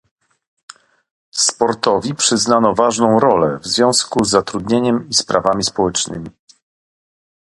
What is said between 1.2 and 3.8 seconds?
Sportowi przyznano ważną rolę w